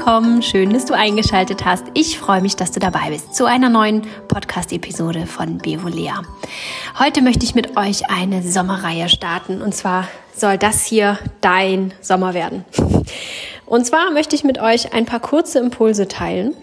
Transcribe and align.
willkommen. 0.00 0.40
Schön, 0.42 0.72
dass 0.72 0.86
du 0.86 0.94
eingeschaltet 0.94 1.66
hast. 1.66 1.84
Ich 1.92 2.18
freue 2.18 2.40
mich, 2.40 2.56
dass 2.56 2.70
du 2.70 2.80
dabei 2.80 3.10
bist 3.10 3.34
zu 3.34 3.44
einer 3.44 3.68
neuen 3.68 4.00
Podcast-Episode 4.28 5.26
von 5.26 5.58
Bevolea. 5.58 6.22
Heute 6.98 7.20
möchte 7.20 7.44
ich 7.44 7.54
mit 7.54 7.76
euch 7.76 8.08
eine 8.08 8.42
Sommerreihe 8.42 9.10
starten. 9.10 9.60
Und 9.60 9.74
zwar 9.74 10.08
soll 10.34 10.56
das 10.56 10.86
hier 10.86 11.18
dein 11.42 11.92
Sommer 12.00 12.32
werden. 12.32 12.64
Und 13.66 13.84
zwar 13.84 14.10
möchte 14.10 14.34
ich 14.34 14.42
mit 14.42 14.58
euch 14.58 14.94
ein 14.94 15.04
paar 15.04 15.20
kurze 15.20 15.58
Impulse 15.58 16.08
teilen, 16.08 16.54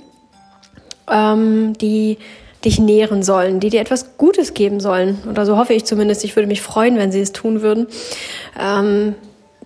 ähm, 1.07 1.73
die 1.77 2.17
dich 2.65 2.79
nähren 2.79 3.21
sollen, 3.21 3.59
die 3.59 3.69
dir 3.69 3.81
etwas 3.81 4.17
Gutes 4.17 4.55
geben 4.55 4.79
sollen. 4.79 5.19
Oder 5.29 5.45
so 5.45 5.57
hoffe 5.57 5.75
ich 5.75 5.85
zumindest. 5.85 6.23
Ich 6.23 6.35
würde 6.35 6.47
mich 6.47 6.63
freuen, 6.63 6.97
wenn 6.97 7.11
sie 7.11 7.21
es 7.21 7.33
tun 7.33 7.61
würden. 7.61 7.85
Ähm, 8.59 9.13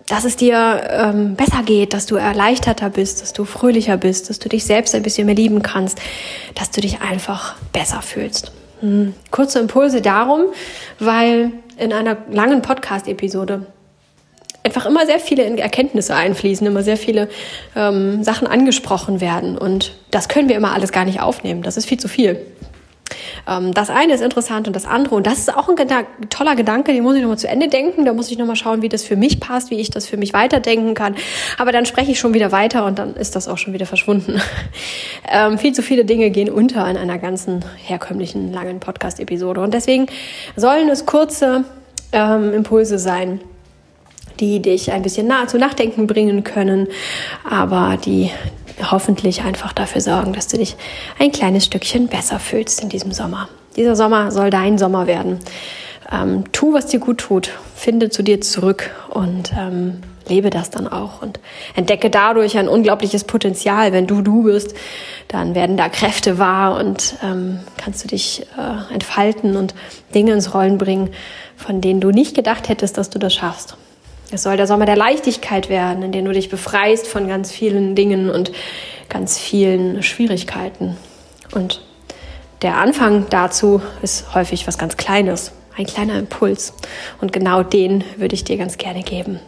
dass 0.08 0.24
es 0.24 0.36
dir 0.36 0.82
ähm, 0.90 1.36
besser 1.36 1.62
geht, 1.64 1.94
dass 1.94 2.06
du 2.06 2.16
erleichterter 2.16 2.90
bist, 2.90 3.22
dass 3.22 3.32
du 3.32 3.44
fröhlicher 3.44 3.96
bist, 3.96 4.30
dass 4.30 4.38
du 4.38 4.48
dich 4.48 4.64
selbst 4.64 4.94
ein 4.94 5.02
bisschen 5.02 5.26
mehr 5.26 5.34
lieben 5.34 5.62
kannst, 5.62 6.00
dass 6.54 6.70
du 6.70 6.80
dich 6.80 7.00
einfach 7.00 7.54
besser 7.72 8.02
fühlst. 8.02 8.52
Hm. 8.80 9.14
Kurze 9.30 9.60
Impulse 9.60 10.02
darum, 10.02 10.46
weil 10.98 11.52
in 11.78 11.92
einer 11.92 12.16
langen 12.30 12.62
Podcast-Episode 12.62 13.66
einfach 14.64 14.86
immer 14.86 15.06
sehr 15.06 15.18
viele 15.18 15.58
Erkenntnisse 15.58 16.14
einfließen, 16.14 16.66
immer 16.66 16.82
sehr 16.82 16.96
viele 16.96 17.28
ähm, 17.74 18.22
Sachen 18.22 18.46
angesprochen 18.46 19.20
werden. 19.20 19.58
Und 19.58 19.94
das 20.10 20.28
können 20.28 20.48
wir 20.48 20.56
immer 20.56 20.72
alles 20.72 20.92
gar 20.92 21.04
nicht 21.04 21.20
aufnehmen. 21.20 21.62
Das 21.62 21.76
ist 21.76 21.86
viel 21.86 21.98
zu 21.98 22.08
viel. 22.08 22.38
Ähm, 23.48 23.72
das 23.74 23.90
eine 23.90 24.14
ist 24.14 24.20
interessant 24.20 24.66
und 24.66 24.74
das 24.74 24.86
andere, 24.86 25.14
und 25.14 25.26
das 25.26 25.38
ist 25.38 25.54
auch 25.54 25.68
ein 25.68 25.76
Gedan 25.76 26.06
toller 26.30 26.56
Gedanke, 26.56 26.92
den 26.92 27.02
muss 27.02 27.16
ich 27.16 27.22
nochmal 27.22 27.38
zu 27.38 27.48
Ende 27.48 27.68
denken. 27.68 28.04
Da 28.04 28.12
muss 28.12 28.30
ich 28.30 28.38
nochmal 28.38 28.56
schauen, 28.56 28.82
wie 28.82 28.88
das 28.88 29.04
für 29.04 29.16
mich 29.16 29.40
passt, 29.40 29.70
wie 29.70 29.80
ich 29.80 29.90
das 29.90 30.06
für 30.06 30.16
mich 30.16 30.32
weiterdenken 30.32 30.94
kann. 30.94 31.14
Aber 31.58 31.72
dann 31.72 31.86
spreche 31.86 32.12
ich 32.12 32.18
schon 32.18 32.34
wieder 32.34 32.52
weiter 32.52 32.84
und 32.84 32.98
dann 32.98 33.14
ist 33.14 33.36
das 33.36 33.48
auch 33.48 33.58
schon 33.58 33.72
wieder 33.72 33.86
verschwunden. 33.86 34.40
ähm, 35.30 35.58
viel 35.58 35.72
zu 35.72 35.82
viele 35.82 36.04
Dinge 36.04 36.30
gehen 36.30 36.50
unter 36.50 36.88
in 36.88 36.96
einer 36.96 37.18
ganzen 37.18 37.64
herkömmlichen 37.76 38.52
langen 38.52 38.80
Podcast-Episode. 38.80 39.60
Und 39.60 39.74
deswegen 39.74 40.06
sollen 40.56 40.88
es 40.88 41.06
kurze 41.06 41.64
ähm, 42.12 42.52
Impulse 42.52 42.98
sein 42.98 43.40
die 44.40 44.60
dich 44.60 44.92
ein 44.92 45.02
bisschen 45.02 45.26
nahe 45.26 45.46
zu 45.46 45.58
Nachdenken 45.58 46.06
bringen 46.06 46.42
können, 46.42 46.88
aber 47.48 47.96
die 48.02 48.30
hoffentlich 48.90 49.42
einfach 49.42 49.72
dafür 49.72 50.00
sorgen, 50.00 50.32
dass 50.32 50.48
du 50.48 50.58
dich 50.58 50.76
ein 51.18 51.32
kleines 51.32 51.64
Stückchen 51.64 52.08
besser 52.08 52.38
fühlst 52.38 52.82
in 52.82 52.88
diesem 52.88 53.12
Sommer. 53.12 53.48
Dieser 53.76 53.96
Sommer 53.96 54.30
soll 54.30 54.50
dein 54.50 54.78
Sommer 54.78 55.06
werden. 55.06 55.40
Ähm, 56.10 56.44
tu, 56.52 56.74
was 56.74 56.86
dir 56.86 57.00
gut 57.00 57.18
tut, 57.18 57.50
finde 57.74 58.10
zu 58.10 58.22
dir 58.22 58.40
zurück 58.40 58.90
und 59.10 59.52
ähm, 59.58 60.02
lebe 60.28 60.50
das 60.50 60.70
dann 60.70 60.86
auch 60.86 61.22
und 61.22 61.40
entdecke 61.74 62.10
dadurch 62.10 62.58
ein 62.58 62.68
unglaubliches 62.68 63.24
Potenzial. 63.24 63.92
Wenn 63.92 64.06
du 64.06 64.22
du 64.22 64.44
bist, 64.44 64.74
dann 65.28 65.54
werden 65.54 65.76
da 65.76 65.88
Kräfte 65.88 66.38
wahr 66.38 66.78
und 66.78 67.14
ähm, 67.22 67.60
kannst 67.76 68.04
du 68.04 68.08
dich 68.08 68.46
äh, 68.58 68.94
entfalten 68.94 69.56
und 69.56 69.74
Dinge 70.14 70.32
ins 70.32 70.54
Rollen 70.54 70.78
bringen, 70.78 71.10
von 71.56 71.80
denen 71.80 72.00
du 72.00 72.10
nicht 72.10 72.34
gedacht 72.34 72.68
hättest, 72.68 72.98
dass 72.98 73.10
du 73.10 73.18
das 73.18 73.34
schaffst. 73.34 73.76
Es 74.32 74.44
soll 74.44 74.56
der 74.56 74.66
Sommer 74.66 74.86
der 74.86 74.96
Leichtigkeit 74.96 75.68
werden, 75.68 76.02
in 76.02 76.10
dem 76.10 76.24
du 76.24 76.32
dich 76.32 76.48
befreist 76.48 77.06
von 77.06 77.28
ganz 77.28 77.52
vielen 77.52 77.94
Dingen 77.94 78.30
und 78.30 78.50
ganz 79.10 79.38
vielen 79.38 80.02
Schwierigkeiten. 80.02 80.96
Und 81.54 81.82
der 82.62 82.78
Anfang 82.78 83.26
dazu 83.28 83.82
ist 84.00 84.34
häufig 84.34 84.66
was 84.66 84.78
ganz 84.78 84.96
Kleines, 84.96 85.52
ein 85.76 85.84
kleiner 85.84 86.18
Impuls. 86.18 86.72
Und 87.20 87.34
genau 87.34 87.62
den 87.62 88.04
würde 88.16 88.34
ich 88.34 88.42
dir 88.42 88.56
ganz 88.56 88.78
gerne 88.78 89.02
geben. 89.02 89.38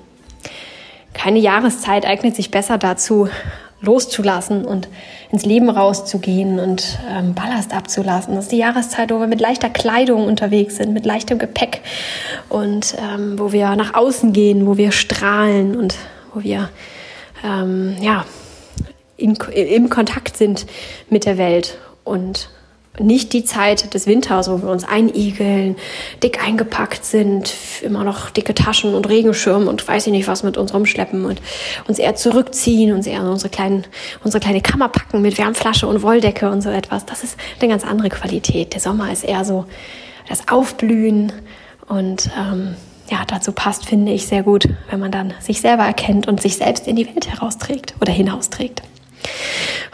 Keine 1.15 1.39
Jahreszeit 1.39 2.05
eignet 2.05 2.37
sich 2.37 2.51
besser 2.51 2.77
dazu, 2.77 3.31
loszulassen 3.85 4.65
und 4.65 4.89
ins 5.31 5.45
Leben 5.45 5.71
rauszugehen 5.71 6.59
und 6.59 6.99
ähm, 7.11 7.35
Ballast 7.35 7.75
abzulassen. 7.75 8.35
Das 8.35 8.45
ist 8.45 8.53
die 8.53 8.59
Jahreszeit, 8.59 9.11
wo 9.11 9.21
wir 9.21 9.27
mit 9.27 9.41
leichter 9.41 9.71
Kleidung 9.71 10.27
unterwegs 10.27 10.77
sind, 10.77 10.93
mit 10.93 11.05
leichtem 11.05 11.39
Gepäck 11.39 11.81
und 12.49 12.97
ähm, 12.99 13.39
wo 13.39 13.53
wir 13.53 13.77
nach 13.77 13.95
außen 13.95 14.33
gehen, 14.33 14.67
wo 14.67 14.77
wir 14.77 14.93
strahlen 14.93 15.77
und 15.77 15.97
wo 16.33 16.43
wir 16.43 16.71
ähm, 17.45 17.97
ja, 18.01 18.25
in, 19.17 19.35
im 19.35 19.91
Kontakt 19.91 20.37
sind 20.37 20.67
mit 21.11 21.25
der 21.25 21.39
Welt 21.39 21.79
und 22.05 22.49
nicht 23.01 23.33
die 23.33 23.45
Zeit 23.45 23.93
des 23.95 24.07
Winters, 24.07 24.49
wo 24.49 24.63
wir 24.63 24.69
uns 24.69 24.85
einigeln, 24.85 25.77
dick 26.23 26.45
eingepackt 26.45 27.05
sind, 27.05 27.53
immer 27.83 28.05
noch 28.05 28.31
dicke 28.31 28.55
Taschen 28.55 28.95
und 28.95 29.09
Regenschirm 29.09 29.67
und 29.67 29.87
weiß 29.87 30.07
ich 30.07 30.13
nicht 30.13 30.29
was 30.29 30.45
mit 30.45 30.57
uns 30.57 30.73
rumschleppen 30.73 31.25
und 31.25 31.43
uns 31.89 31.99
eher 31.99 32.15
zurückziehen, 32.15 32.93
uns 32.93 33.07
eher 33.07 33.21
in 33.21 33.27
unsere, 33.27 33.51
kleinen, 33.51 33.85
unsere 34.23 34.41
kleine 34.41 34.61
Kammer 34.61 34.89
packen 34.89 35.23
mit 35.23 35.39
Wärmflasche 35.39 35.89
und 35.89 36.03
Wolldecke 36.03 36.49
und 36.51 36.61
so 36.61 36.71
etwas. 36.71 37.05
Das 37.05 37.25
ist 37.25 37.37
eine 37.61 37.69
ganz 37.69 37.85
andere 37.85 38.11
Qualität. 38.11 38.75
Der 38.75 38.81
Sommer 38.81 39.13
ist 39.13 39.25
eher 39.25 39.45
so 39.45 39.65
das 40.29 40.49
Aufblühen 40.49 41.33
und 41.89 42.31
ähm, 42.39 42.77
ja, 43.11 43.25
dazu 43.27 43.53
passt, 43.53 43.87
finde 43.87 44.13
ich, 44.13 44.27
sehr 44.27 44.43
gut, 44.43 44.69
wenn 44.89 45.01
man 45.01 45.11
dann 45.11 45.35
sich 45.41 45.61
selber 45.61 45.83
erkennt 45.83 46.29
und 46.29 46.41
sich 46.41 46.57
selbst 46.57 46.87
in 46.87 46.97
die 46.97 47.07
Welt 47.07 47.31
herausträgt 47.31 47.95
oder 48.01 48.13
hinausträgt. 48.13 48.83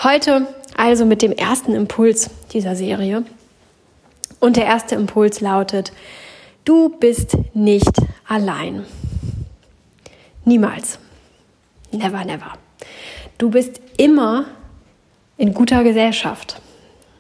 Heute 0.02 0.46
also 0.80 1.04
mit 1.04 1.20
dem 1.20 1.32
ersten 1.32 1.74
Impuls 1.74 2.30
dieser 2.52 2.74
Serie. 2.74 3.22
Und 4.40 4.56
der 4.56 4.64
erste 4.64 4.94
Impuls 4.94 5.42
lautet, 5.42 5.92
du 6.64 6.88
bist 6.88 7.36
nicht 7.52 7.92
allein. 8.26 8.86
Niemals. 10.46 10.98
Never, 11.92 12.24
never. 12.24 12.52
Du 13.36 13.50
bist 13.50 13.78
immer 13.98 14.46
in 15.36 15.52
guter 15.52 15.84
Gesellschaft. 15.84 16.62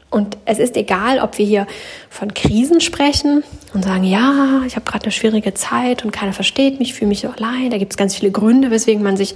Und 0.08 0.38
es 0.46 0.58
ist 0.58 0.76
egal, 0.76 1.20
ob 1.20 1.36
wir 1.36 1.44
hier 1.44 1.66
von 2.08 2.32
Krisen 2.32 2.80
sprechen 2.80 3.44
und 3.74 3.84
sagen, 3.84 4.04
ja, 4.04 4.62
ich 4.66 4.74
habe 4.74 4.86
gerade 4.86 5.04
eine 5.04 5.12
schwierige 5.12 5.52
Zeit 5.52 6.02
und 6.04 6.12
keiner 6.12 6.32
versteht 6.32 6.78
mich, 6.78 6.94
fühle 6.94 7.10
mich 7.10 7.28
allein. 7.28 7.70
Da 7.70 7.76
gibt 7.76 7.92
es 7.92 7.96
ganz 7.98 8.16
viele 8.16 8.32
Gründe, 8.32 8.70
weswegen 8.70 9.02
man 9.02 9.18
sich 9.18 9.34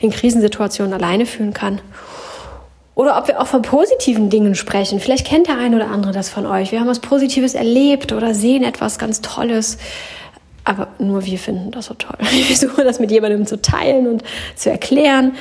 in 0.00 0.10
Krisensituationen 0.10 0.92
alleine 0.92 1.24
fühlen 1.24 1.54
kann. 1.54 1.80
Oder 2.94 3.18
ob 3.18 3.26
wir 3.26 3.40
auch 3.40 3.46
von 3.46 3.62
positiven 3.62 4.28
Dingen 4.28 4.54
sprechen. 4.54 5.00
Vielleicht 5.00 5.26
kennt 5.26 5.48
der 5.48 5.58
eine 5.58 5.76
oder 5.76 5.90
andere 5.90 6.12
das 6.12 6.28
von 6.28 6.44
euch. 6.44 6.72
Wir 6.72 6.80
haben 6.80 6.88
was 6.88 7.00
Positives 7.00 7.54
erlebt 7.54 8.12
oder 8.12 8.34
sehen 8.34 8.64
etwas 8.64 8.98
ganz 8.98 9.22
Tolles. 9.22 9.78
Aber 10.64 10.88
nur 10.98 11.24
wir 11.24 11.38
finden 11.38 11.70
das 11.70 11.86
so 11.86 11.94
toll. 11.94 12.16
Wir 12.30 12.44
versuchen 12.44 12.84
das 12.84 13.00
mit 13.00 13.10
jemandem 13.10 13.46
zu 13.46 13.60
teilen 13.60 14.06
und 14.06 14.22
zu 14.54 14.70
erklären. 14.70 15.34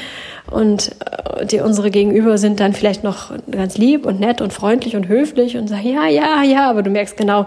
Und 0.50 0.96
äh, 1.06 1.46
die, 1.46 1.60
unsere 1.60 1.92
Gegenüber 1.92 2.40
sind 2.40 2.60
dann 2.60 2.74
vielleicht 2.74 3.04
noch 3.04 3.32
ganz 3.52 3.78
lieb 3.78 4.08
und 4.08 4.20
nett 4.20 4.42
und 4.42 4.52
freundlich 4.52 4.96
und 4.96 5.08
höflich 5.08 5.58
und 5.58 5.68
sagen, 5.68 5.88
ja, 5.88 6.08
ja, 6.08 6.42
ja, 6.42 6.70
aber 6.70 6.82
du 6.82 6.90
merkst 6.90 7.18
genau, 7.18 7.46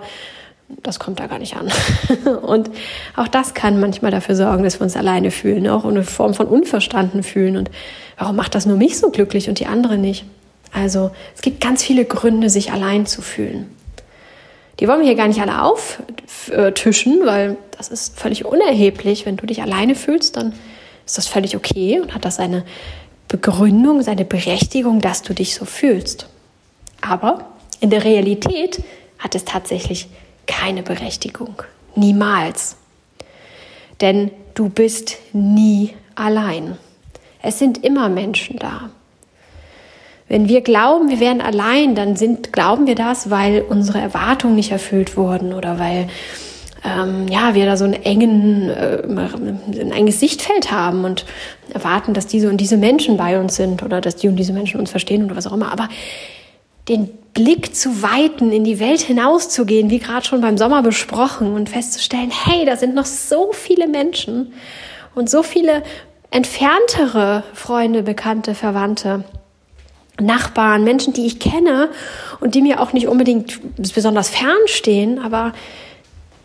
das 0.68 0.98
kommt 0.98 1.20
da 1.20 1.26
gar 1.26 1.38
nicht 1.38 1.56
an. 1.56 1.70
Und 2.42 2.70
auch 3.16 3.28
das 3.28 3.54
kann 3.54 3.80
manchmal 3.80 4.10
dafür 4.10 4.34
sorgen, 4.34 4.64
dass 4.64 4.80
wir 4.80 4.84
uns 4.84 4.96
alleine 4.96 5.30
fühlen, 5.30 5.68
auch 5.68 5.84
eine 5.84 6.02
Form 6.02 6.34
von 6.34 6.46
unverstanden 6.46 7.22
fühlen. 7.22 7.56
Und 7.56 7.70
warum 8.18 8.36
macht 8.36 8.54
das 8.54 8.66
nur 8.66 8.76
mich 8.76 8.98
so 8.98 9.10
glücklich 9.10 9.48
und 9.48 9.60
die 9.60 9.66
andere 9.66 9.98
nicht? 9.98 10.24
Also 10.72 11.10
es 11.34 11.42
gibt 11.42 11.60
ganz 11.60 11.82
viele 11.84 12.04
Gründe, 12.04 12.50
sich 12.50 12.72
allein 12.72 13.06
zu 13.06 13.22
fühlen. 13.22 13.70
Die 14.80 14.88
wollen 14.88 15.00
wir 15.00 15.06
hier 15.06 15.14
gar 15.14 15.28
nicht 15.28 15.40
alle 15.40 15.62
auftischen, 15.62 17.24
weil 17.24 17.56
das 17.76 17.88
ist 17.88 18.18
völlig 18.18 18.44
unerheblich. 18.44 19.24
Wenn 19.24 19.36
du 19.36 19.46
dich 19.46 19.62
alleine 19.62 19.94
fühlst, 19.94 20.36
dann 20.36 20.52
ist 21.06 21.16
das 21.16 21.28
völlig 21.28 21.56
okay 21.56 22.00
und 22.00 22.14
hat 22.14 22.24
das 22.24 22.36
seine 22.36 22.64
Begründung, 23.28 24.02
seine 24.02 24.24
Berechtigung, 24.24 25.00
dass 25.00 25.22
du 25.22 25.32
dich 25.32 25.54
so 25.54 25.64
fühlst. 25.64 26.28
Aber 27.00 27.46
in 27.80 27.90
der 27.90 28.04
Realität 28.04 28.82
hat 29.18 29.34
es 29.34 29.44
tatsächlich 29.44 30.08
keine 30.46 30.82
Berechtigung. 30.82 31.62
Niemals. 31.94 32.76
Denn 34.00 34.30
du 34.54 34.68
bist 34.68 35.16
nie 35.32 35.94
allein. 36.14 36.76
Es 37.42 37.58
sind 37.58 37.84
immer 37.84 38.08
Menschen 38.08 38.58
da. 38.58 38.90
Wenn 40.28 40.48
wir 40.48 40.62
glauben, 40.62 41.10
wir 41.10 41.20
wären 41.20 41.40
allein, 41.40 41.94
dann 41.94 42.16
sind, 42.16 42.52
glauben 42.52 42.86
wir 42.86 42.94
das, 42.94 43.30
weil 43.30 43.62
unsere 43.62 43.98
Erwartungen 43.98 44.54
nicht 44.54 44.72
erfüllt 44.72 45.16
wurden 45.16 45.52
oder 45.52 45.78
weil 45.78 46.08
ähm, 46.84 47.28
ja, 47.28 47.54
wir 47.54 47.66
da 47.66 47.76
so 47.76 47.84
einen 47.84 47.94
engen, 47.94 48.68
äh, 48.70 49.02
ein 49.06 49.92
enges 49.92 50.20
Sichtfeld 50.20 50.70
haben 50.70 51.04
und 51.04 51.24
erwarten, 51.72 52.14
dass 52.14 52.26
diese 52.26 52.48
und 52.48 52.58
diese 52.58 52.76
Menschen 52.76 53.16
bei 53.16 53.38
uns 53.38 53.56
sind 53.56 53.82
oder 53.82 54.00
dass 54.00 54.16
die 54.16 54.28
und 54.28 54.36
diese 54.36 54.52
Menschen 54.52 54.80
uns 54.80 54.90
verstehen 54.90 55.24
oder 55.24 55.36
was 55.36 55.46
auch 55.46 55.52
immer. 55.52 55.72
Aber 55.72 55.88
den 56.88 57.10
Blick 57.34 57.74
zu 57.74 58.02
weiten, 58.02 58.52
in 58.52 58.62
die 58.62 58.78
Welt 58.78 59.00
hinauszugehen, 59.00 59.90
wie 59.90 59.98
gerade 59.98 60.24
schon 60.24 60.40
beim 60.40 60.56
Sommer 60.56 60.82
besprochen 60.82 61.52
und 61.52 61.68
festzustellen, 61.68 62.30
hey, 62.30 62.64
da 62.64 62.76
sind 62.76 62.94
noch 62.94 63.06
so 63.06 63.50
viele 63.52 63.88
Menschen 63.88 64.54
und 65.16 65.28
so 65.28 65.42
viele 65.42 65.82
entferntere 66.30 67.42
Freunde, 67.52 68.04
Bekannte, 68.04 68.54
Verwandte, 68.54 69.24
Nachbarn, 70.20 70.84
Menschen, 70.84 71.12
die 71.12 71.26
ich 71.26 71.40
kenne 71.40 71.90
und 72.40 72.54
die 72.54 72.62
mir 72.62 72.80
auch 72.80 72.92
nicht 72.92 73.08
unbedingt 73.08 73.60
besonders 73.76 74.28
fern 74.28 74.56
stehen, 74.66 75.18
aber 75.18 75.52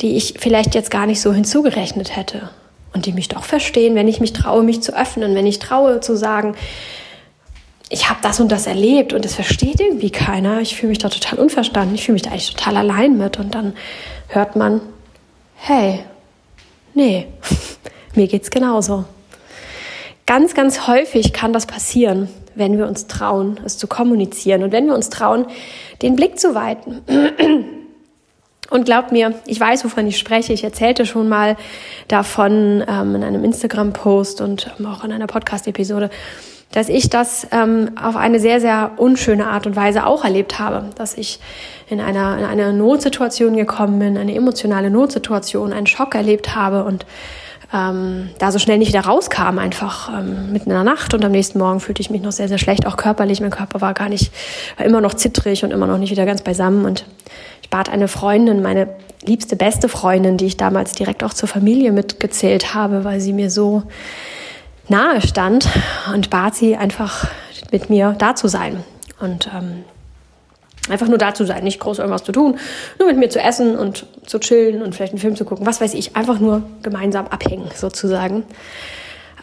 die 0.01 0.17
ich 0.17 0.35
vielleicht 0.39 0.73
jetzt 0.73 0.89
gar 0.89 1.05
nicht 1.05 1.21
so 1.21 1.33
hinzugerechnet 1.33 2.15
hätte 2.15 2.49
und 2.93 3.05
die 3.05 3.13
mich 3.13 3.27
doch 3.27 3.43
verstehen, 3.43 3.93
wenn 3.93 4.07
ich 4.07 4.19
mich 4.19 4.33
traue, 4.33 4.63
mich 4.63 4.81
zu 4.81 4.97
öffnen, 4.97 5.35
wenn 5.35 5.45
ich 5.45 5.59
traue 5.59 5.99
zu 5.99 6.17
sagen, 6.17 6.55
ich 7.89 8.09
habe 8.09 8.19
das 8.21 8.39
und 8.39 8.51
das 8.51 8.67
erlebt 8.67 9.13
und 9.13 9.25
es 9.25 9.33
versteht 9.33 9.81
irgendwie 9.81 10.11
keiner. 10.11 10.61
Ich 10.61 10.75
fühle 10.75 10.89
mich 10.89 10.99
da 10.99 11.09
total 11.09 11.39
unverstanden. 11.39 11.95
Ich 11.95 12.05
fühle 12.05 12.13
mich 12.13 12.21
da 12.21 12.29
eigentlich 12.29 12.53
total 12.53 12.77
allein 12.77 13.17
mit. 13.17 13.39
Und 13.39 13.55
dann 13.55 13.73
hört 14.27 14.55
man, 14.55 14.81
hey, 15.55 16.01
nee, 16.93 17.27
mir 18.15 18.27
geht's 18.27 18.51
genauso. 18.51 19.05
Ganz, 20.27 20.53
ganz 20.53 20.85
häufig 20.87 21.33
kann 21.33 21.51
das 21.51 21.65
passieren, 21.65 22.29
wenn 22.53 22.77
wir 22.77 22.87
uns 22.87 23.07
trauen, 23.07 23.59
es 23.65 23.79
zu 23.79 23.87
kommunizieren 23.87 24.61
und 24.61 24.71
wenn 24.71 24.85
wir 24.85 24.93
uns 24.93 25.09
trauen, 25.09 25.47
den 26.03 26.15
Blick 26.15 26.39
zu 26.39 26.53
weiten. 26.53 27.01
Und 28.71 28.85
glaubt 28.85 29.11
mir, 29.11 29.33
ich 29.47 29.59
weiß, 29.59 29.83
wovon 29.83 30.05
ich 30.05 30.19
spreche. 30.19 30.53
Ich 30.53 30.63
erzählte 30.63 31.07
schon 31.07 31.27
mal 31.27 31.57
davon 32.07 32.83
ähm, 32.87 33.15
in 33.15 33.23
einem 33.23 33.43
Instagram-Post 33.43 34.41
und 34.41 34.69
ähm, 34.77 34.85
auch 34.85 35.03
in 35.03 35.11
einer 35.11 35.25
Podcast-Episode, 35.25 36.11
dass 36.71 36.87
ich 36.87 37.09
das 37.09 37.47
ähm, 37.51 37.91
auf 38.01 38.15
eine 38.15 38.39
sehr, 38.39 38.61
sehr 38.61 38.91
unschöne 38.97 39.47
Art 39.47 39.65
und 39.65 39.75
Weise 39.75 40.05
auch 40.05 40.23
erlebt 40.23 40.59
habe. 40.59 40.89
Dass 40.95 41.15
ich 41.15 41.39
in 41.89 41.99
einer, 41.99 42.37
in 42.37 42.45
eine 42.45 42.73
Notsituation 42.73 43.55
gekommen 43.55 43.97
bin, 43.99 44.17
eine 44.17 44.35
emotionale 44.35 44.91
Notsituation, 44.91 45.73
einen 45.73 45.87
Schock 45.87 46.13
erlebt 46.13 46.55
habe 46.55 46.83
und 46.83 47.05
ähm, 47.73 48.29
da 48.39 48.51
so 48.51 48.59
schnell 48.59 48.77
nicht 48.77 48.89
wieder 48.89 49.01
rauskam, 49.01 49.57
einfach 49.59 50.09
ähm, 50.09 50.51
mitten 50.51 50.69
in 50.69 50.75
der 50.75 50.83
Nacht 50.83 51.13
und 51.13 51.23
am 51.23 51.31
nächsten 51.31 51.59
Morgen 51.59 51.79
fühlte 51.79 52.01
ich 52.01 52.09
mich 52.09 52.21
noch 52.21 52.31
sehr, 52.31 52.47
sehr 52.47 52.57
schlecht, 52.57 52.85
auch 52.87 52.97
körperlich. 52.97 53.41
Mein 53.41 53.51
Körper 53.51 53.81
war 53.81 53.93
gar 53.93 54.09
nicht, 54.09 54.31
war 54.77 54.85
immer 54.85 55.01
noch 55.01 55.13
zittrig 55.13 55.63
und 55.63 55.71
immer 55.71 55.87
noch 55.87 55.97
nicht 55.97 56.11
wieder 56.11 56.25
ganz 56.25 56.41
beisammen. 56.41 56.85
Und 56.85 57.05
ich 57.61 57.69
bat 57.69 57.89
eine 57.89 58.07
Freundin, 58.07 58.61
meine 58.61 58.89
liebste, 59.23 59.55
beste 59.55 59.89
Freundin, 59.89 60.37
die 60.37 60.45
ich 60.45 60.57
damals 60.57 60.93
direkt 60.93 61.23
auch 61.23 61.33
zur 61.33 61.49
Familie 61.49 61.91
mitgezählt 61.91 62.73
habe, 62.73 63.03
weil 63.03 63.19
sie 63.19 63.33
mir 63.33 63.51
so 63.51 63.83
nahe 64.89 65.21
stand 65.21 65.67
und 66.13 66.29
bat 66.29 66.55
sie 66.55 66.75
einfach 66.75 67.27
mit 67.71 67.89
mir 67.89 68.15
da 68.17 68.35
zu 68.35 68.47
sein. 68.47 68.83
Und 69.19 69.49
ähm, 69.55 69.83
Einfach 70.89 71.07
nur 71.07 71.19
da 71.19 71.35
zu 71.35 71.45
sein, 71.45 71.63
nicht 71.63 71.79
groß 71.79 71.99
irgendwas 71.99 72.23
zu 72.23 72.31
tun, 72.31 72.57
nur 72.97 73.07
mit 73.07 73.17
mir 73.17 73.29
zu 73.29 73.39
essen 73.39 73.77
und 73.77 74.07
zu 74.25 74.39
chillen 74.39 74.81
und 74.81 74.95
vielleicht 74.95 75.13
einen 75.13 75.19
Film 75.19 75.35
zu 75.35 75.45
gucken, 75.45 75.67
was 75.67 75.81
weiß 75.81 75.93
ich, 75.93 76.15
einfach 76.15 76.39
nur 76.39 76.63
gemeinsam 76.81 77.27
abhängen 77.27 77.69
sozusagen, 77.75 78.43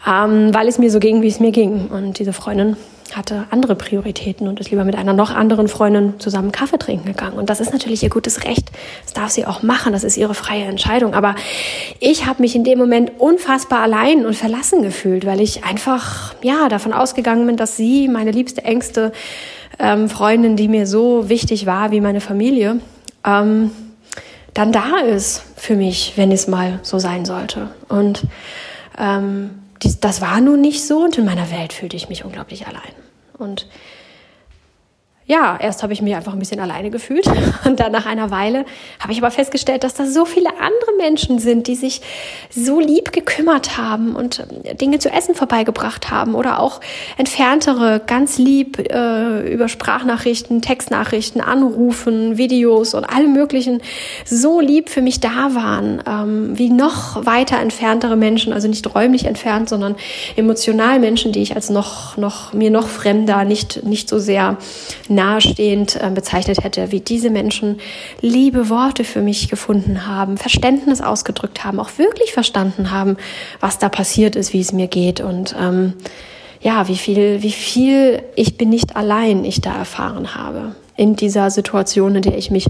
ähm, 0.05 0.53
weil 0.53 0.67
es 0.67 0.77
mir 0.77 0.91
so 0.91 0.99
ging, 0.99 1.21
wie 1.21 1.29
es 1.29 1.39
mir 1.39 1.51
ging. 1.51 1.87
Und 1.87 2.19
diese 2.19 2.33
Freundin 2.33 2.75
hatte 3.15 3.45
andere 3.51 3.75
Prioritäten 3.75 4.47
und 4.47 4.59
ist 4.59 4.71
lieber 4.71 4.83
mit 4.83 4.95
einer 4.95 5.13
noch 5.13 5.33
anderen 5.33 5.67
Freundin 5.67 6.19
zusammen 6.19 6.51
Kaffee 6.51 6.77
trinken 6.77 7.05
gegangen. 7.05 7.37
Und 7.37 7.49
das 7.49 7.59
ist 7.59 7.71
natürlich 7.71 8.03
ihr 8.03 8.09
gutes 8.09 8.43
Recht. 8.43 8.71
Das 9.03 9.13
darf 9.13 9.29
sie 9.29 9.45
auch 9.45 9.63
machen. 9.63 9.93
Das 9.93 10.03
ist 10.03 10.17
ihre 10.17 10.33
freie 10.33 10.63
Entscheidung. 10.65 11.13
Aber 11.13 11.35
ich 11.99 12.25
habe 12.25 12.41
mich 12.41 12.55
in 12.55 12.63
dem 12.63 12.77
Moment 12.77 13.11
unfassbar 13.19 13.79
allein 13.79 14.25
und 14.25 14.35
verlassen 14.35 14.81
gefühlt, 14.81 15.25
weil 15.25 15.39
ich 15.39 15.63
einfach, 15.63 16.35
ja, 16.41 16.67
davon 16.67 16.91
ausgegangen 16.91 17.45
bin, 17.45 17.55
dass 17.55 17.77
sie, 17.77 18.07
meine 18.07 18.31
liebste, 18.31 18.63
engste 18.63 19.11
ähm, 19.79 20.09
Freundin, 20.09 20.55
die 20.55 20.67
mir 20.67 20.87
so 20.87 21.29
wichtig 21.29 21.65
war 21.65 21.91
wie 21.91 22.01
meine 22.01 22.21
Familie, 22.21 22.79
ähm, 23.25 23.71
dann 24.53 24.71
da 24.71 24.97
ist 24.97 25.43
für 25.55 25.75
mich, 25.75 26.13
wenn 26.15 26.31
es 26.31 26.47
mal 26.47 26.79
so 26.81 26.97
sein 26.97 27.25
sollte. 27.25 27.69
Und 27.89 28.23
ähm, 28.97 29.51
dies, 29.83 29.99
das 29.99 30.21
war 30.21 30.41
nun 30.41 30.61
nicht 30.61 30.85
so 30.85 30.99
und 30.99 31.17
in 31.17 31.25
meiner 31.25 31.51
Welt 31.51 31.73
fühlte 31.73 31.95
ich 31.95 32.09
mich 32.09 32.25
unglaublich 32.25 32.67
allein. 32.67 32.93
Und 33.37 33.67
ja, 35.29 35.57
erst 35.59 35.83
habe 35.83 35.91
ich 35.91 36.01
mich 36.01 36.15
einfach 36.15 36.31
ein 36.31 36.39
bisschen 36.39 36.61
alleine 36.61 36.89
gefühlt 36.89 37.27
und 37.65 37.81
dann 37.81 37.91
nach 37.91 38.05
einer 38.05 38.31
Weile 38.31 38.63
habe 38.99 39.11
ich 39.11 39.17
aber 39.17 39.29
festgestellt, 39.29 39.83
dass 39.83 39.93
da 39.93 40.05
so 40.05 40.23
viele 40.23 40.49
andere 40.51 40.91
Menschen 40.97 41.39
sind, 41.39 41.67
die 41.67 41.75
sich 41.75 42.01
so 42.49 42.79
lieb 42.79 43.11
gekümmert 43.11 43.77
haben 43.77 44.15
und 44.15 44.47
äh, 44.63 44.73
Dinge 44.75 44.99
zu 44.99 45.09
essen 45.09 45.35
vorbeigebracht 45.35 46.09
haben 46.09 46.33
oder 46.33 46.61
auch 46.61 46.79
entferntere 47.17 48.01
ganz 48.07 48.37
lieb 48.37 48.79
äh, 48.79 49.53
über 49.53 49.67
Sprachnachrichten, 49.67 50.61
Textnachrichten, 50.61 51.41
Anrufen, 51.41 52.37
Videos 52.37 52.93
und 52.93 53.03
alle 53.03 53.27
möglichen 53.27 53.81
so 54.23 54.61
lieb 54.61 54.89
für 54.89 55.01
mich 55.01 55.19
da 55.19 55.53
waren, 55.53 56.01
ähm, 56.07 56.57
wie 56.57 56.69
noch 56.69 57.25
weiter 57.25 57.59
entferntere 57.59 58.15
Menschen, 58.15 58.53
also 58.53 58.69
nicht 58.69 58.95
räumlich 58.95 59.25
entfernt, 59.25 59.67
sondern 59.67 59.97
emotional 60.37 61.01
Menschen, 61.01 61.33
die 61.33 61.41
ich 61.41 61.53
als 61.53 61.69
noch 61.69 62.15
noch 62.15 62.53
mir 62.53 62.71
noch 62.71 62.87
fremder, 62.87 63.43
nicht 63.43 63.83
nicht 63.83 64.07
so 64.07 64.19
sehr 64.19 64.57
nahestehend 65.17 65.95
äh, 65.95 66.11
bezeichnet 66.13 66.63
hätte, 66.63 66.91
wie 66.91 67.01
diese 67.01 67.29
Menschen 67.29 67.79
liebe 68.21 68.69
Worte 68.69 69.03
für 69.03 69.21
mich 69.21 69.49
gefunden 69.49 70.07
haben, 70.07 70.37
Verständnis 70.37 71.01
ausgedrückt 71.01 71.65
haben, 71.65 71.79
auch 71.79 71.97
wirklich 71.97 72.31
verstanden 72.31 72.91
haben, 72.91 73.17
was 73.59 73.79
da 73.79 73.89
passiert 73.89 74.35
ist, 74.35 74.53
wie 74.53 74.61
es 74.61 74.71
mir 74.71 74.87
geht 74.87 75.19
und 75.19 75.55
ähm, 75.59 75.93
ja, 76.61 76.87
wie 76.87 76.95
viel, 76.95 77.41
wie 77.41 77.51
viel 77.51 78.23
ich 78.35 78.57
bin 78.57 78.69
nicht 78.69 78.95
allein 78.95 79.43
ich 79.43 79.59
da 79.59 79.75
erfahren 79.75 80.35
habe 80.35 80.75
in 80.95 81.15
dieser 81.15 81.49
Situation, 81.51 82.15
in 82.15 82.21
der 82.21 82.37
ich 82.37 82.49
mich 82.49 82.67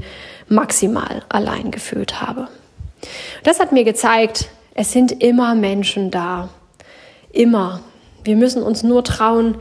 maximal 0.50 1.24
allein 1.30 1.72
gefühlt 1.72 2.22
habe. 2.22 2.48
Das 3.44 3.60
hat 3.60 3.72
mir 3.72 3.84
gezeigt, 3.84 4.50
es 4.74 4.92
sind 4.92 5.24
immer 5.24 5.56
Menschen 5.56 6.12
da. 6.12 6.50
Immer. 7.32 7.82
Wir 8.24 8.36
müssen 8.36 8.64
uns 8.64 8.84
nur 8.84 9.04
trauen 9.04 9.56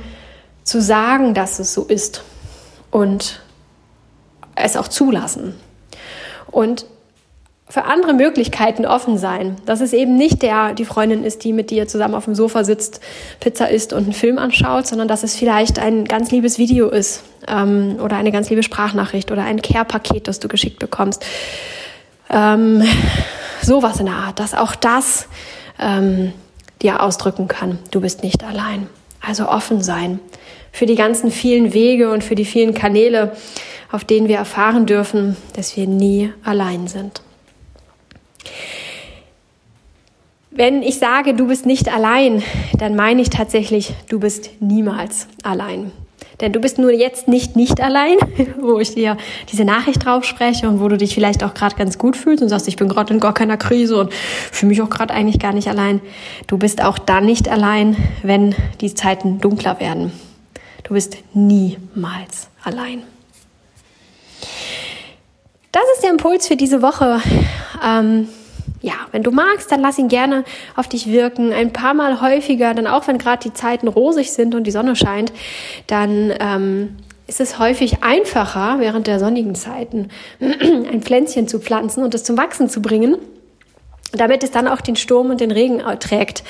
zu 0.64 0.80
sagen, 0.80 1.34
dass 1.34 1.58
es 1.58 1.74
so 1.74 1.84
ist 1.84 2.22
und 2.90 3.40
es 4.54 4.76
auch 4.76 4.88
zulassen. 4.88 5.54
Und 6.50 6.86
für 7.68 7.84
andere 7.84 8.14
Möglichkeiten 8.14 8.86
offen 8.86 9.18
sein. 9.18 9.56
Dass 9.66 9.80
es 9.80 9.92
eben 9.92 10.16
nicht 10.16 10.42
der, 10.42 10.72
die 10.72 10.84
Freundin 10.84 11.24
ist, 11.24 11.42
die 11.42 11.52
mit 11.52 11.70
dir 11.70 11.88
zusammen 11.88 12.14
auf 12.14 12.24
dem 12.24 12.34
Sofa 12.34 12.62
sitzt, 12.62 13.00
Pizza 13.40 13.68
isst 13.68 13.92
und 13.92 14.04
einen 14.04 14.12
Film 14.12 14.38
anschaut, 14.38 14.86
sondern 14.86 15.08
dass 15.08 15.24
es 15.24 15.34
vielleicht 15.34 15.78
ein 15.78 16.04
ganz 16.04 16.30
liebes 16.30 16.58
Video 16.58 16.88
ist 16.88 17.24
ähm, 17.48 17.98
oder 18.00 18.16
eine 18.16 18.30
ganz 18.30 18.50
liebe 18.50 18.62
Sprachnachricht 18.62 19.32
oder 19.32 19.42
ein 19.42 19.62
Care-Paket, 19.62 20.28
das 20.28 20.38
du 20.38 20.46
geschickt 20.46 20.78
bekommst. 20.78 21.24
Ähm, 22.30 22.84
sowas 23.62 23.98
in 23.98 24.06
der 24.06 24.14
Art, 24.14 24.38
dass 24.38 24.54
auch 24.54 24.76
das 24.76 25.26
ähm, 25.80 26.32
dir 26.82 27.02
ausdrücken 27.02 27.48
kann, 27.48 27.78
du 27.90 28.00
bist 28.00 28.22
nicht 28.22 28.44
allein. 28.44 28.86
Also 29.20 29.48
offen 29.48 29.82
sein 29.82 30.20
für 30.72 30.86
die 30.86 30.94
ganzen 30.94 31.30
vielen 31.30 31.72
Wege 31.72 32.10
und 32.10 32.22
für 32.22 32.34
die 32.34 32.44
vielen 32.44 32.74
Kanäle, 32.74 33.34
auf 33.90 34.04
denen 34.04 34.28
wir 34.28 34.36
erfahren 34.36 34.84
dürfen, 34.84 35.36
dass 35.54 35.74
wir 35.74 35.86
nie 35.86 36.32
allein 36.44 36.86
sind. 36.86 37.22
Wenn 40.50 40.82
ich 40.82 40.98
sage, 40.98 41.34
du 41.34 41.46
bist 41.46 41.64
nicht 41.64 41.92
allein, 41.92 42.42
dann 42.78 42.94
meine 42.94 43.22
ich 43.22 43.30
tatsächlich, 43.30 43.94
du 44.08 44.20
bist 44.20 44.50
niemals 44.60 45.28
allein. 45.42 45.92
Denn 46.40 46.52
du 46.52 46.60
bist 46.60 46.78
nur 46.78 46.92
jetzt 46.92 47.28
nicht 47.28 47.56
nicht 47.56 47.80
allein, 47.80 48.16
wo 48.60 48.78
ich 48.78 48.94
dir 48.94 49.16
diese 49.50 49.64
Nachricht 49.64 50.04
drauf 50.04 50.24
spreche 50.24 50.68
und 50.68 50.80
wo 50.80 50.88
du 50.88 50.96
dich 50.96 51.14
vielleicht 51.14 51.42
auch 51.42 51.54
gerade 51.54 51.76
ganz 51.76 51.98
gut 51.98 52.16
fühlst 52.16 52.42
und 52.42 52.48
sagst, 52.48 52.68
ich 52.68 52.76
bin 52.76 52.88
gerade 52.88 53.14
in 53.14 53.20
gar 53.20 53.34
keiner 53.34 53.56
Krise 53.56 53.98
und 53.98 54.12
fühle 54.12 54.70
mich 54.70 54.82
auch 54.82 54.90
gerade 54.90 55.14
eigentlich 55.14 55.38
gar 55.38 55.52
nicht 55.52 55.68
allein. 55.68 56.00
Du 56.46 56.58
bist 56.58 56.82
auch 56.82 56.98
dann 56.98 57.24
nicht 57.26 57.48
allein, 57.48 57.96
wenn 58.22 58.54
die 58.80 58.94
Zeiten 58.94 59.40
dunkler 59.40 59.80
werden, 59.80 60.12
Du 60.86 60.94
bist 60.94 61.16
niemals 61.34 62.48
allein. 62.62 63.02
Das 65.72 65.82
ist 65.94 66.04
der 66.04 66.10
Impuls 66.10 66.46
für 66.46 66.54
diese 66.54 66.80
Woche. 66.80 67.20
Ähm, 67.84 68.28
ja, 68.86 68.94
wenn 69.10 69.24
du 69.24 69.32
magst, 69.32 69.72
dann 69.72 69.80
lass 69.80 69.98
ihn 69.98 70.06
gerne 70.06 70.44
auf 70.76 70.86
dich 70.86 71.08
wirken. 71.08 71.52
Ein 71.52 71.72
paar 71.72 71.92
Mal 71.92 72.20
häufiger, 72.20 72.72
dann 72.72 72.86
auch 72.86 73.08
wenn 73.08 73.18
gerade 73.18 73.42
die 73.42 73.52
Zeiten 73.52 73.88
rosig 73.88 74.30
sind 74.32 74.54
und 74.54 74.64
die 74.64 74.70
Sonne 74.70 74.94
scheint, 74.94 75.32
dann 75.88 76.32
ähm, 76.38 76.96
ist 77.26 77.40
es 77.40 77.58
häufig 77.58 78.04
einfacher, 78.04 78.76
während 78.78 79.08
der 79.08 79.18
sonnigen 79.18 79.56
Zeiten 79.56 80.10
ein 80.40 81.02
Pflänzchen 81.02 81.48
zu 81.48 81.58
pflanzen 81.58 82.04
und 82.04 82.14
es 82.14 82.22
zum 82.22 82.38
Wachsen 82.38 82.68
zu 82.68 82.80
bringen, 82.80 83.16
damit 84.12 84.44
es 84.44 84.52
dann 84.52 84.68
auch 84.68 84.80
den 84.80 84.94
Sturm 84.94 85.30
und 85.30 85.40
den 85.40 85.50
Regen 85.50 85.82
trägt, 85.98 86.44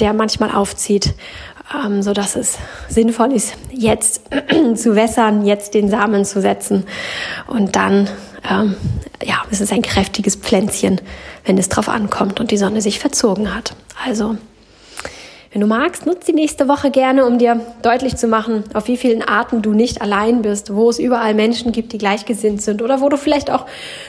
der 0.00 0.12
manchmal 0.12 0.50
aufzieht 0.50 1.14
ähm, 1.74 2.02
so 2.02 2.12
dass 2.12 2.36
es 2.36 2.58
sinnvoll 2.88 3.32
ist, 3.32 3.54
jetzt 3.70 4.22
zu 4.74 4.94
wässern, 4.94 5.44
jetzt 5.44 5.74
den 5.74 5.88
Samen 5.88 6.24
zu 6.24 6.40
setzen 6.40 6.84
und 7.46 7.76
dann 7.76 8.08
ähm, 8.48 8.76
ja, 9.22 9.42
es 9.50 9.60
ist 9.60 9.72
ein 9.72 9.82
kräftiges 9.82 10.36
Pflänzchen, 10.36 11.00
wenn 11.44 11.58
es 11.58 11.68
drauf 11.68 11.88
ankommt 11.88 12.40
und 12.40 12.50
die 12.50 12.58
Sonne 12.58 12.80
sich 12.80 12.98
verzogen 12.98 13.54
hat. 13.54 13.74
Also 14.04 14.36
wenn 15.52 15.60
du 15.62 15.66
magst, 15.66 16.04
nutz 16.04 16.26
die 16.26 16.34
nächste 16.34 16.68
Woche 16.68 16.90
gerne, 16.90 17.24
um 17.24 17.38
dir 17.38 17.60
deutlich 17.80 18.16
zu 18.16 18.26
machen, 18.26 18.64
auf 18.74 18.88
wie 18.88 18.98
vielen 18.98 19.22
Arten 19.22 19.62
du 19.62 19.72
nicht 19.72 20.02
allein 20.02 20.42
bist, 20.42 20.74
wo 20.74 20.90
es 20.90 20.98
überall 20.98 21.32
Menschen 21.32 21.72
gibt, 21.72 21.92
die 21.92 21.98
gleichgesinnt 21.98 22.60
sind 22.60 22.82
oder 22.82 23.00
wo 23.00 23.08
du 23.08 23.16
vielleicht 23.16 23.50
auch 23.50 23.64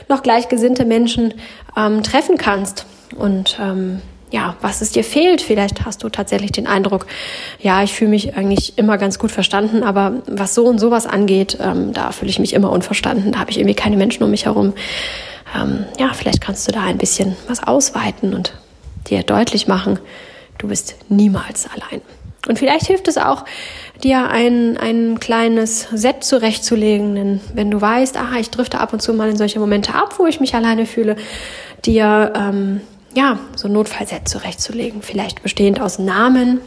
noch 0.09 0.23
gleichgesinnte 0.23 0.83
Menschen 0.83 1.33
ähm, 1.77 2.03
treffen 2.03 2.37
kannst. 2.37 2.85
Und 3.15 3.57
ähm, 3.61 4.01
ja, 4.31 4.55
was 4.62 4.81
es 4.81 4.91
dir 4.91 5.03
fehlt. 5.03 5.41
Vielleicht 5.41 5.86
hast 5.86 6.03
du 6.03 6.10
tatsächlich 6.10 6.51
den 6.51 6.67
Eindruck, 6.67 7.07
ja, 7.60 7.84
ich 7.84 7.93
fühle 7.93 8.12
mich 8.12 8.36
eigentlich 8.36 8.77
immer 8.77 8.98
ganz 8.98 9.19
gut 9.19 9.31
verstanden, 9.31 9.84
aber 9.84 10.22
was 10.27 10.53
so 10.53 10.65
und 10.65 10.79
sowas 10.79 11.05
angeht, 11.05 11.57
ähm, 11.62 11.93
da 11.93 12.12
fühle 12.12 12.29
ich 12.29 12.39
mich 12.39 12.53
immer 12.53 12.72
unverstanden. 12.72 13.31
Da 13.31 13.39
habe 13.39 13.51
ich 13.51 13.57
irgendwie 13.57 13.75
keine 13.75 13.98
Menschen 13.98 14.24
um 14.24 14.31
mich 14.31 14.46
herum. 14.46 14.74
Ähm, 15.55 15.86
ja, 15.98 16.12
vielleicht 16.13 16.41
kannst 16.41 16.67
du 16.67 16.72
da 16.72 16.84
ein 16.84 16.98
bisschen 16.98 17.36
was 17.48 17.63
ausweiten 17.63 18.34
und 18.34 18.53
dir 19.07 19.24
deutlich 19.24 19.67
machen, 19.67 20.00
du 20.57 20.67
bist 20.67 20.96
niemals 21.10 21.67
allein. 21.69 22.01
Und 22.48 22.60
vielleicht 22.60 22.88
hilft 22.88 23.07
es 23.07 23.17
auch, 23.17 23.46
dir 24.03 24.29
ein, 24.29 24.77
ein 24.77 25.19
kleines 25.19 25.88
Set 25.91 26.24
zurechtzulegen. 26.24 27.15
Denn 27.15 27.41
wenn 27.53 27.72
du 27.72 27.81
weißt, 27.81 28.17
aha, 28.17 28.38
ich 28.39 28.50
drifte 28.50 28.79
ab 28.79 28.93
und 28.93 29.01
zu 29.01 29.13
mal 29.13 29.29
in 29.29 29.38
solche 29.38 29.60
Momente 29.60 29.93
ab, 29.93 30.15
wo 30.17 30.25
ich 30.25 30.39
mich 30.39 30.55
alleine 30.55 30.86
fühle, 30.86 31.17
dir 31.86 32.34
ähm, 32.36 32.81
ja 33.17 33.39
so 33.55 33.67
ein 33.67 33.74
Notfallset 33.74 34.27
zurechtzulegen. 34.29 35.01
Vielleicht 35.01 35.43
bestehend 35.43 35.81
aus 35.81 36.00
Namen, 36.00 36.62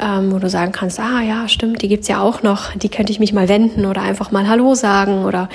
ähm, 0.00 0.32
wo 0.32 0.38
du 0.38 0.48
sagen 0.48 0.72
kannst, 0.72 1.00
ah 1.00 1.20
ja, 1.22 1.48
stimmt, 1.48 1.82
die 1.82 1.88
gibt's 1.88 2.08
ja 2.08 2.20
auch 2.20 2.42
noch, 2.42 2.74
die 2.76 2.88
könnte 2.88 3.12
ich 3.12 3.18
mich 3.18 3.32
mal 3.32 3.48
wenden 3.48 3.86
oder 3.86 4.02
einfach 4.02 4.30
mal 4.30 4.48
Hallo 4.48 4.74
sagen 4.74 5.24
oder 5.24 5.48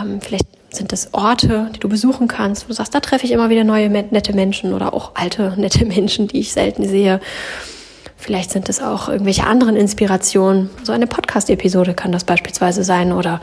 ähm, 0.00 0.20
vielleicht 0.20 0.46
sind 0.70 0.92
das 0.92 1.14
Orte, 1.14 1.70
die 1.74 1.80
du 1.80 1.88
besuchen 1.88 2.28
kannst, 2.28 2.64
wo 2.64 2.68
du 2.68 2.74
sagst, 2.74 2.94
da 2.94 3.00
treffe 3.00 3.24
ich 3.24 3.32
immer 3.32 3.48
wieder 3.48 3.64
neue 3.64 3.88
nette 3.88 4.34
Menschen 4.34 4.74
oder 4.74 4.92
auch 4.94 5.12
alte 5.14 5.54
nette 5.56 5.84
Menschen, 5.84 6.28
die 6.28 6.40
ich 6.40 6.52
selten 6.52 6.86
sehe. 6.86 7.20
Vielleicht 8.16 8.50
sind 8.50 8.68
es 8.68 8.82
auch 8.82 9.08
irgendwelche 9.08 9.46
anderen 9.46 9.76
Inspirationen. 9.76 10.70
So 10.82 10.92
eine 10.92 11.06
Podcast-Episode 11.06 11.94
kann 11.94 12.10
das 12.10 12.24
beispielsweise 12.24 12.82
sein 12.82 13.12
oder 13.12 13.40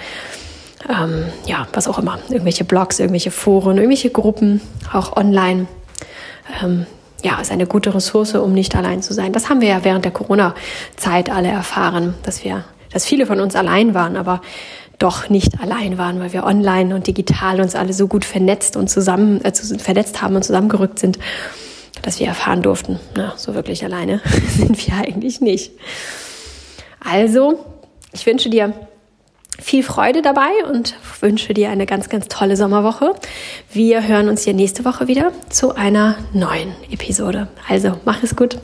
ähm, 0.90 1.26
ja, 1.46 1.68
was 1.74 1.88
auch 1.88 1.98
immer. 1.98 2.20
Irgendwelche 2.30 2.66
Blogs, 2.66 3.00
irgendwelche 3.00 3.32
Foren, 3.32 3.78
irgendwelche 3.78 4.10
Gruppen, 4.10 4.62
auch 4.92 5.16
online. 5.16 5.68
Ähm, 6.64 6.86
ja, 7.24 7.40
ist 7.42 7.52
eine 7.52 7.66
gute 7.66 7.94
Ressource, 7.94 8.36
um 8.36 8.54
nicht 8.54 8.76
allein 8.76 9.02
zu 9.02 9.14
sein. 9.14 9.34
Das 9.34 9.50
haben 9.50 9.62
wir 9.62 9.70
ja 9.70 9.84
während 9.84 10.06
der 10.06 10.12
Corona-Zeit 10.12 11.30
alle 11.30 11.48
erfahren, 11.48 12.14
dass 12.24 12.44
wir, 12.44 12.64
dass 12.92 13.06
viele 13.06 13.26
von 13.26 13.40
uns 13.40 13.56
allein 13.56 13.94
waren, 13.94 14.16
aber 14.16 14.42
doch 15.00 15.30
nicht 15.30 15.62
allein 15.62 15.98
waren, 15.98 16.20
weil 16.20 16.34
wir 16.34 16.46
online 16.46 16.96
und 16.96 17.08
digital 17.08 17.60
uns 17.60 17.76
alle 17.76 17.94
so 17.94 18.08
gut 18.08 18.24
vernetzt 18.24 18.78
und 18.78 18.90
zusammen 18.90 19.44
äh, 19.44 19.52
vernetzt 19.52 20.22
haben 20.22 20.36
und 20.36 20.44
zusammengerückt 20.44 21.00
sind 21.00 21.18
dass 22.02 22.20
wir 22.20 22.28
erfahren 22.28 22.62
durften. 22.62 23.00
Na, 23.16 23.34
so 23.36 23.56
wirklich 23.56 23.84
alleine 23.84 24.22
sind 24.58 24.88
wir 24.88 24.96
eigentlich 24.96 25.42
nicht. 25.42 25.72
Also, 27.00 27.66
ich 28.14 28.26
wünsche 28.26 28.50
dir 28.50 28.74
viel 29.60 29.84
Freude 29.84 30.22
dabei 30.22 30.50
und 30.72 30.96
wünsche 31.22 31.54
dir 31.54 31.70
eine 31.70 31.86
ganz, 31.86 32.10
ganz 32.10 32.28
tolle 32.28 32.58
Sommerwoche. 32.58 33.14
Wir 33.72 34.08
hören 34.08 34.30
uns 34.30 34.44
hier 34.44 34.54
nächste 34.54 34.86
Woche 34.86 35.08
wieder 35.08 35.32
zu 35.50 35.76
einer 35.76 36.18
neuen 36.34 36.76
Episode. 36.92 37.48
Also, 37.68 38.00
mach 38.06 38.24
es 38.24 38.36
gut. 38.36 38.58